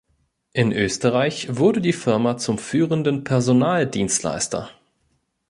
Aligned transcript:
In 0.53 0.71
Österreich 0.71 1.57
wurde 1.57 1.79
die 1.79 1.93
Firma 1.93 2.35
zum 2.35 2.57
führenden 2.57 3.23
Personaldienstleister. 3.23 4.71